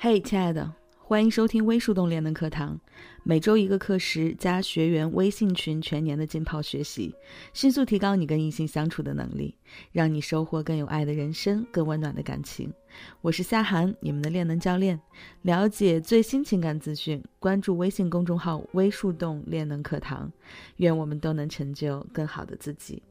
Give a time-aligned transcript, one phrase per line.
[0.00, 2.78] 嘿，亲爱的，欢迎收听微树洞练能课堂，
[3.24, 7.12] 每周一个课时加学员微信群，全年的浸泡学习，
[7.52, 9.56] 迅速提高你跟异性相处的能力，
[9.90, 12.72] 让你收获更有爱的人生，更温暖的感情。
[13.22, 15.00] 我是夏涵，你们的练能教练。
[15.42, 20.30] 了解最新情感资讯，关注微信公众号“微树洞练能课堂”。
[20.78, 23.02] 愿我们都能成就更好的自己。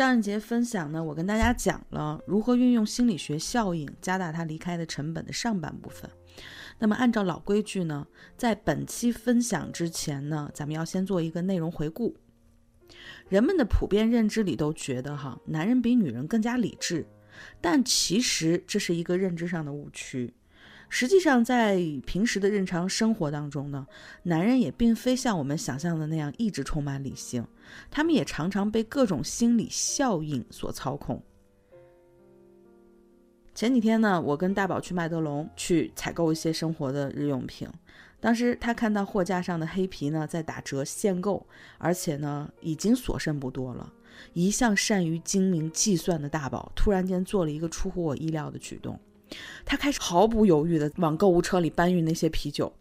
[0.00, 6.10] 上一节分享呢，我跟大家讲了如何运用心理学效应加大他离开的成本的上半部分。
[6.78, 12.16] 那么按照老规矩呢，在本期分享之前呢，咱们要先做一个内容回顾。
[13.28, 17.06] 人们的普遍认知里都觉得哈，男人比女人更加理智，
[17.60, 20.32] 但其实这是一个认知上的误区。
[20.92, 23.86] 实际上，在平时的日常生活当中呢，
[24.24, 27.46] 男人也并非像我们想象的那样一直充满理性，
[27.90, 31.22] 他们也常常被各种心理效应所操控。
[33.54, 37.68] 前几天呢，我跟大宝去麦德龙去采购一些生活的日用品，
[38.18, 41.46] 当时他看到货架上的黑皮呢在打折限购，
[41.78, 43.92] 而且呢已经所剩不多了。
[44.32, 48.98] 一向善于精明计算的大宝突然间做了一个出乎我意料的举动。
[49.64, 52.72] 他开始毫不犹豫地往购物车里搬运那些啤酒。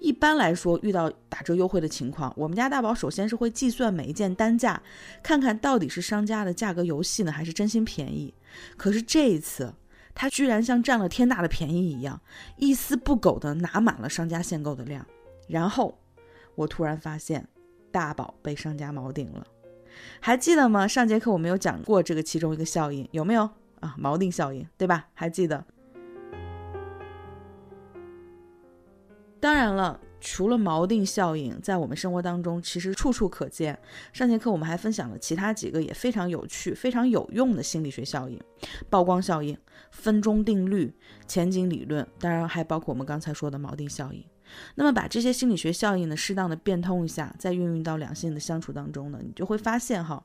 [0.00, 4.82] 一般来说，遇到打折优惠的情况，我们家大宝首先是会计算每一件单价，
[5.22, 8.34] 看看到底是商家的价格游戏呢，还是真心便宜。
[8.76, 9.72] 可是这一次，
[10.12, 12.20] 他居然像占了天大的便宜一样，
[12.56, 15.06] 一丝不苟地拿满了商家限购的量。
[15.46, 15.96] 然后，
[16.56, 17.46] 我突然发现，
[17.92, 19.46] 大宝被商家锚定了。
[20.18, 20.88] 还记得吗？
[20.88, 23.94] 上节课我们有讲过这个其中一个效应，有没有啊？
[23.96, 25.06] 锚定效应，对吧？
[25.14, 25.64] 还记得？
[29.40, 33.78] 当然了，除了锚定效应，在我们生活当中其实处处可见。
[34.12, 38.38] 上节课我们还分享了其他几个也非常有趣、非常有用的心理学效应：
[38.90, 39.56] 曝光效应、
[39.90, 40.92] 分钟定律、
[41.26, 44.22] 前景理论，当然还包括我们刚才说的锚定效应。
[44.74, 50.22] 那么把这些心理学效应呢，适当的变通一下，再运用到两性的相处当中呢，你就会发现哈，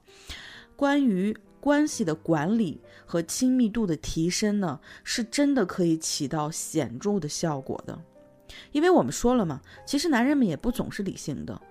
[0.76, 7.98] 关于关系的管理和亲密度的提升呢，是真的可以起到显著的效果的。
[8.72, 11.62] 因为我们说了嘛，其实男人们也不总是理性的，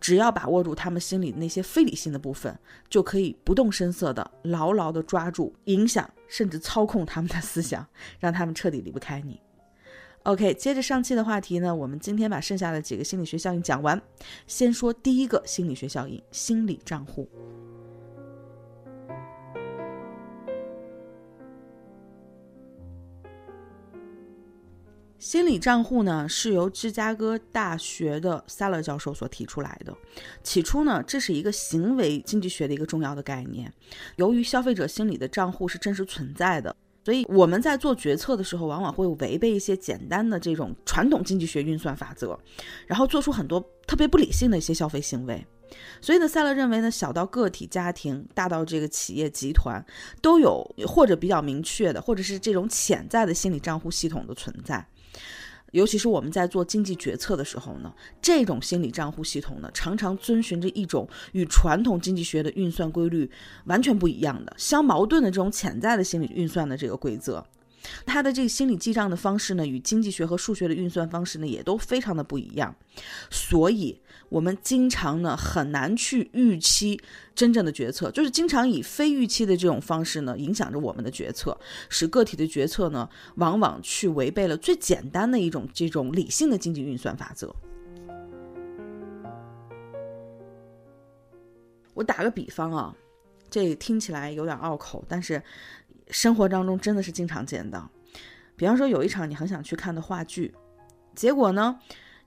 [0.00, 2.58] 只要把握住他们心里那些非理性的部分，
[2.88, 7.86] 就可以不动声色的牢牢的抓住、影响甚至操控他们的思想，
[8.18, 9.40] 让他们彻底离不开你。
[10.24, 14.00] OK，接着上期的话题呢，我们今天把剩下的几个心理学效应讲完。
[14.46, 17.28] 先说第一个心理学效应——心理账户。
[25.18, 29.92] 心理账户呢，是由芝加哥大学的萨勒教授所提出来的。
[30.44, 33.72] 起初呢，这是一个行为经济学的一个重要的概念。
[34.14, 36.74] 由于消费者心理的账户是真实存在的，
[37.04, 42.38] 所以我们在做决策的时候，往往会违背一些简单的这种传统经济学运算法则，
[42.86, 45.44] 然后做出很多特别不理性的一些消费行为。
[46.00, 49.84] 所以呢，塞勒认为呢，小到个体家庭，大到这个企业集团，
[50.22, 54.86] 都有或者比较明确的，或者是这种潜在的心理账户系统的存在。
[55.72, 57.92] 尤其是我们在做经济决策的时候呢，
[58.22, 63.30] 这种心理账户系统呢，常常遵循着一种与传统经济学的运算规律
[63.66, 67.44] 完全不一样的、相矛盾的这种潜在的心理运算的这个规则。
[68.06, 72.74] 他的这个心理记账的方式呢，与经济学和数学的运算方式呢，也都非常的不一样。
[73.30, 77.00] 所以，我们经常呢很难去预期
[77.34, 87.54] 真正的决策，就是经常以非预期的这种方式呢，影响着我们的决策，使个体的决策呢，往往去违背了最简单的一种这种理性的经济运算法则。
[91.94, 92.94] 我打个比方啊，
[93.50, 95.42] 这听起来有点拗口，但是。
[96.10, 97.90] 生活当中真的是经常见到，
[98.56, 100.54] 比方说有一场你很想去看的话剧，
[101.14, 101.78] 结果呢，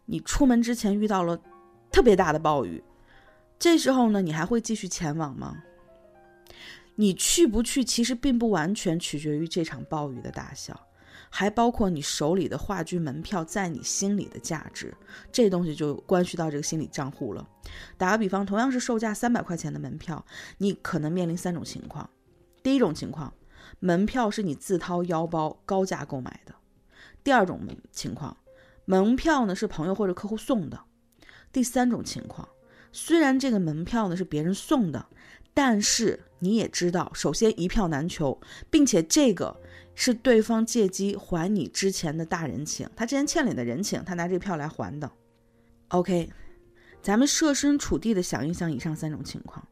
[0.05, 1.39] 你出门之前遇到了
[1.91, 2.83] 特别大的暴雨，
[3.57, 5.63] 这时候呢，你还会继续前往吗？
[6.95, 10.79] 你去不去其实并不完全取决于这场暴雨的大小，
[11.29, 14.93] 还包括你手里的话剧门票在你心里的价值，
[15.31, 17.47] 这东西就关系到这个心理账户了。
[17.97, 20.23] 打个比方，同样是售价三百块钱的门票，
[20.59, 22.07] 你可能面临三种情况，
[22.61, 23.33] 第一种情况。
[23.79, 26.53] 门票是你自掏腰包高价购买的。
[27.23, 27.59] 第二种
[27.91, 28.37] 情况，
[28.85, 30.79] 门票呢是朋友或者客户送的。
[31.51, 32.47] 第三种情况，
[32.91, 35.05] 虽然这个门票呢是别人送的，
[35.53, 38.39] 但是你也知道，首先一票难求，
[38.69, 39.59] 并且这个
[39.93, 45.11] 是对方借机还你之前的大人情，他之前欠你的人情，他拿这个票来还的。
[45.89, 46.31] OK，
[47.01, 49.67] 咱们设身处地的想一想以上三种情况。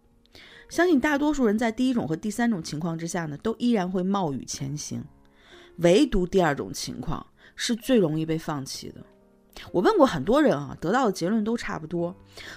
[0.70, 5.04] 相信大多数人在第一种和第三种情况之下呢，都依然会冒雨前行，
[5.78, 7.26] 唯独第二种情况
[7.56, 9.04] 是最容易被放弃的。
[9.72, 12.16] 我问过很多人啊，得到的结论都差不多。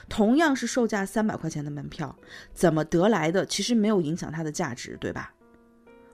[0.08, 2.14] 同样是售价三百块钱的门票，
[2.52, 5.32] 怎么得来的，其实没有影响它的价值，对吧？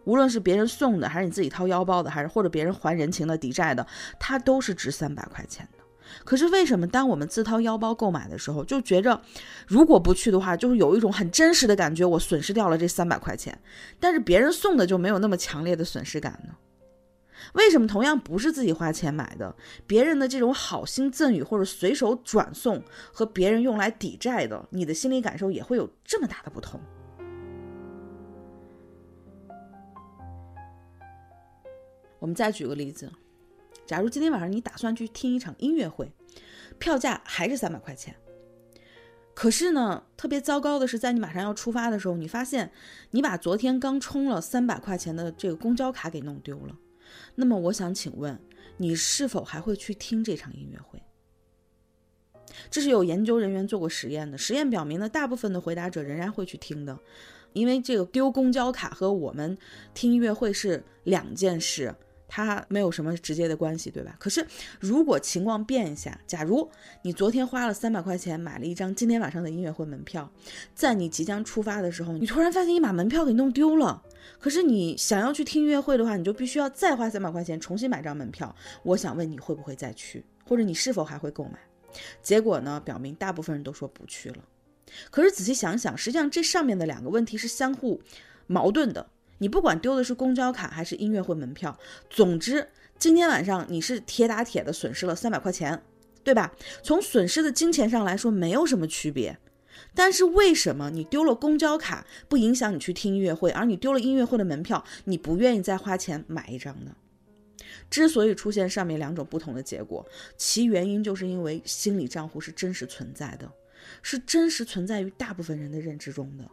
[0.05, 3.87] 无论是别人送的，还是你自己掏腰包的，还是或者别人还人情的抵债的，
[4.19, 5.78] 它都是值三百块钱的。
[6.25, 9.21] 可是为什么当我们自掏腰包购买的时候，就觉着
[9.67, 13.59] 如果不去的话，就是有一种很真实的感觉，我损失掉了这三百块钱。
[14.01, 16.55] 但是别人送的就没有那么强烈的损失感呢？
[17.55, 19.55] 为什么同样不是自己花钱买的，
[19.87, 22.83] 别人的这种好心赠与或者随手转送
[23.13, 26.81] 和别人用来抵债的，你的心理感受也会有这么大的不同？
[32.19, 33.09] 我们再举个例子，
[33.89, 36.13] 假如今天晚上你打算去听一场音乐会，
[36.79, 38.15] 票价还是三百块钱，
[39.33, 42.71] 可是呢，特别糟糕的是，在你马上要出发的时候，你发现
[43.13, 46.77] 你把昨天刚充了三百块钱的这个公交卡给弄丢了。
[47.35, 48.39] 那么我想请问，
[48.77, 51.03] 你是否还会去听这场音乐会？
[52.71, 56.99] 这是有研究人员做过实验的，实验表明呢，大部分的回答者仍然会去听的，
[57.55, 59.57] 因为这个丢公交卡和我们
[59.95, 61.95] 听音乐会是两件事。
[62.29, 64.15] 它没有什么直接的关系，对吧？
[64.21, 64.47] 可是
[64.79, 66.71] 如果情况变一下，假如
[67.03, 70.31] 你昨天花了三百块钱买了一张今天晚上的音乐会门票，
[70.75, 74.03] 在你即将出发的时候，你突然发现你把门票给弄丢了。
[74.39, 78.55] 可是你想要去听音乐会的话，你就必须要再花三百块钱重新买张门票。
[78.83, 81.59] 我想问你会不会再去，或者你是否还会购买？
[82.23, 84.45] 结果呢，表明大部分人都说不去了。
[85.11, 88.01] 可是仔细想想，实际上这上面的两个问题是相互
[88.47, 89.09] 矛盾的。
[89.39, 91.79] 你不管丢的是公交卡还是音乐会门票，
[92.11, 92.69] 总之
[92.99, 95.83] 今天晚上你是铁打铁的损失了三百块钱，
[96.23, 96.53] 对吧？
[96.83, 99.39] 从损失的金钱上来说没有什么区别，
[99.95, 106.97] 但是为什么你丢了公交卡不影响你去听音乐会，而你丢了音乐会的门票，你不愿意再花钱买一张呢？
[107.91, 110.05] 之所以出现上面两种不同的结果，
[110.37, 113.51] 其原因就是因为心理账户是真实存在的，
[114.03, 116.45] 是真实存在于大部分人的认知中的。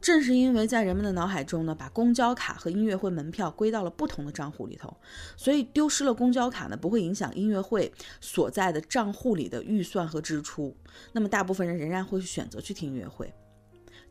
[0.00, 4.96] 正是因为在人们的脑海中呢，把公交卡和音乐会门票归到了不同的账户里头，
[5.36, 10.74] 所以丢失了公交卡呢，不会影响音乐会所在的账户里的预算和支出。
[11.12, 13.32] 那么大部分人仍然会选择去听音乐会，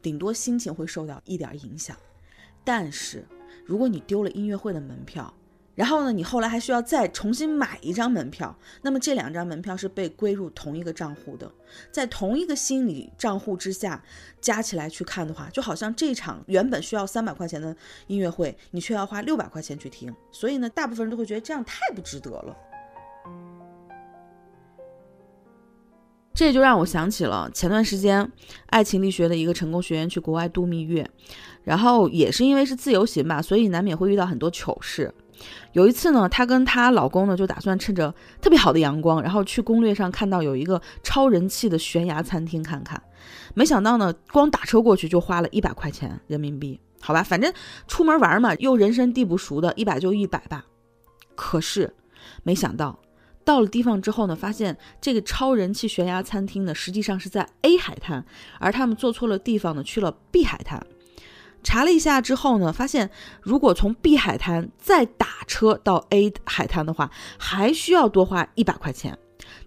[0.01, 1.97] 顶多心情会受到一点影响。
[2.63, 3.25] 但是
[3.65, 5.33] 如果你丢了音乐会的门票，
[5.79, 11.49] 然后呢，你后来还需要再重新买一张门票，那么这两张门票是被归入同一个账户的，
[11.89, 14.03] 在同一个心理账户之下
[14.41, 17.73] 加起来去看的话，就好像这场原本需要三百块钱的
[18.07, 22.53] 音乐会，你却要花六百块钱去听，所以呢，大部分人都会觉得这样太不值得了。
[26.33, 28.29] 这就让我想起了前段时间
[28.65, 31.09] 爱情力学的一个成功学员去国外度蜜月，
[31.63, 35.13] 然后也是因为是自由行吧，所以难免会遇到很多糗事。
[35.73, 43.01] 有一次呢，她跟她老公呢就打算趁着特别好的阳光，然后去攻略上看到有一个超人气的悬崖餐厅看看。
[43.53, 46.79] 没想到呢，光打车过去就花了一百块钱人民币。
[47.01, 47.53] 好吧，反正
[47.87, 50.65] 出门玩嘛，又人生地不熟的，一百就一百吧。
[51.35, 51.93] 可是
[52.43, 52.99] 没想到
[53.45, 58.25] 到了地方之后呢，发现这个超人气悬崖餐厅呢，实际上是在 A 海滩，
[58.59, 60.85] 而他们坐错了地方呢，去了 B 海滩。
[61.61, 63.09] 查了一下之后呢，发现
[63.41, 69.17] 如果从 B 海滩再打车到 A 海滩的话，还需要多花一百块钱，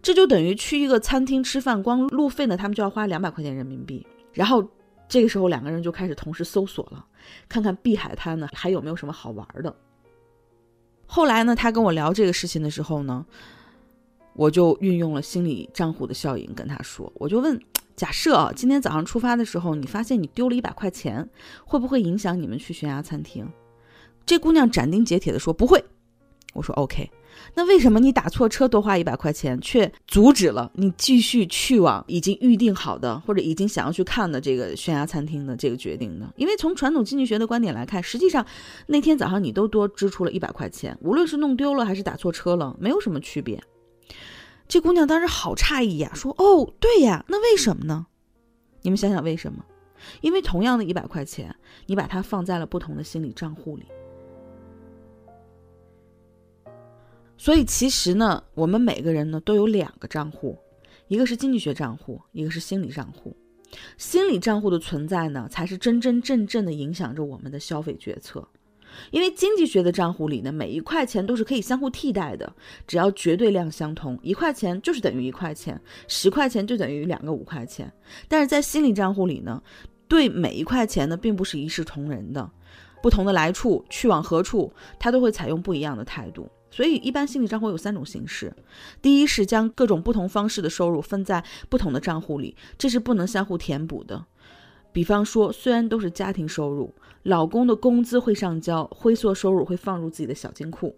[0.00, 4.06] 这就等于去一个餐厅吃饭，光路费呢，他们就要花两百块钱人民币。
[4.32, 4.66] 然后
[5.06, 7.04] 这个时候两个人就开始同时搜索了，
[7.48, 9.74] 看看 B 海滩呢还有没有什么好玩的。
[11.06, 13.24] 后来呢，他跟我聊这个事情的时候呢，
[14.34, 17.60] 我就运用了心理账户的效应跟他说，我就问。
[17.96, 21.28] 假设啊，今天早上出发的时候，你发现你丢了一百块钱，
[21.64, 23.46] 会不会影响你们去悬崖餐厅？
[24.24, 25.84] 这姑娘斩钉截铁的说不会。
[26.54, 27.10] 我说 OK，
[27.54, 36.30] 那为什么你打错车多花一百块钱，却阻止了你继续去往已经预定好的或者已经想要去看的这个悬崖餐厅的这个决定呢？
[36.36, 38.44] 因为从传统经济学的观点来看，实际上
[38.86, 43.58] 那天早上你都多支出了一百块钱，无论是弄丢了还是打错车了，没有什么区别。
[44.72, 48.06] 这姑娘当时好诧异呀，说：“哦，对呀，那为什么呢？
[48.80, 49.62] 你们想想为什么？
[50.22, 53.84] 因为同样的一百块钱，你把它放在了不同的心理账户里。
[57.36, 60.58] 所以其实呢，我们每个人呢都有两个账户，
[61.06, 63.36] 一个是经济学账户，一个是心理账户。
[63.98, 68.48] 心理账户的存在呢，才是真真正正的影响着我们的消费决策。
[69.10, 72.52] 因为经济学的账户里呢，每一块钱都是可以相互替代的，
[72.86, 77.92] 只要绝对量相同，一块钱就是等于一块钱，十块钱就等于两个五块钱。
[78.28, 79.62] 但是在心理账户里呢，
[80.08, 82.50] 对每一块钱呢，并不是一视同仁的，
[83.02, 86.48] 不同的来处，去往何处，它都会采用不一样的态度。
[86.70, 88.50] 所以，一般心理账户有三种形式：
[89.02, 94.24] 第一是将各种不同方式的收入分在不同的账户里，这是不能相互填补的。
[94.92, 96.94] 比方说，虽然都是家庭收入，
[97.24, 100.94] 老公的工资会上交，灰色收入会放入自己的小金库。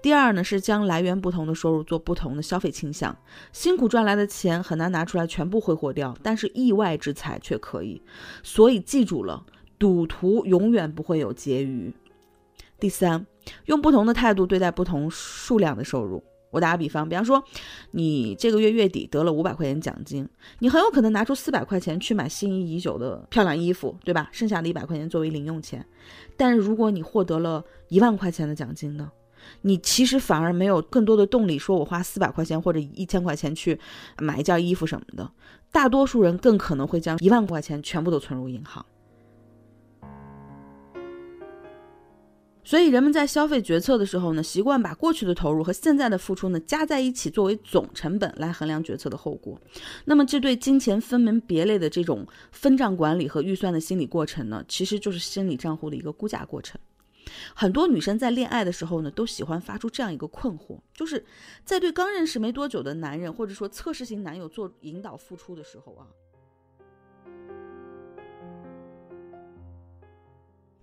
[0.00, 3.16] 第二呢，是将来源不同的收入做不同的消费倾向，
[3.52, 8.00] 辛苦赚来的钱很难拿出来全部挥霍掉，但是意外之财却可以。
[8.42, 9.44] 所以记住了，
[9.78, 11.92] 赌徒永远不会有结余。
[12.80, 13.26] 第三。
[13.66, 16.20] 用不同的态度对待不同数量的收入。
[16.56, 17.44] 我打个比方，比方说，
[17.90, 20.26] 你这个月月底得了五百块钱奖金，
[20.60, 24.30] 你很有可能拿出四百块钱去买心仪已久的漂亮衣服，对吧？
[24.32, 25.86] 剩下的一百块钱作为零用钱。
[26.34, 29.12] 但是如果你获得了一万块钱的奖金呢？
[29.60, 33.78] 你其实反而没有更多的动力，说我花四百块钱或者一千块钱去
[34.18, 35.30] 买一件衣服什么的。
[35.70, 38.84] 大多数人更可能会将一万块钱全部都存入银行。
[42.66, 49.56] 所以，人们在消费决策的时候呢，习惯把过去的投入和现在的付出呢加在一起，作为总成本来衡量决策的后果。
[50.04, 56.76] 那么，这对金钱分门别类的这种分账管理和预算的心理过程呢，其实就是心理账户的一个估价过程。
[57.54, 61.24] 很多女生在恋爱的时候呢，都喜欢发出这样一个困惑，就是
[61.64, 66.06] 在对刚认识没多久的男人，或者说测试型男友做引导付出的时候啊，